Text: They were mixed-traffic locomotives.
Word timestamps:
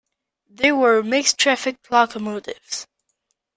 They 0.49 0.71
were 0.71 1.03
mixed-traffic 1.03 1.91
locomotives. 1.91 2.87